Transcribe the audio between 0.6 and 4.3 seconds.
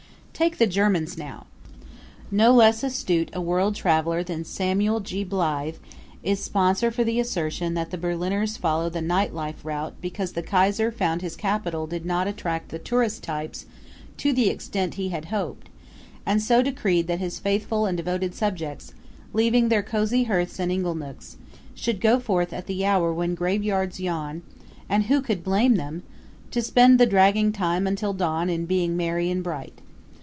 Germans now: No less astute a world traveler